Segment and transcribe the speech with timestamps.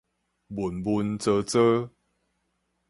[0.49, 1.91] 悶悶慒慒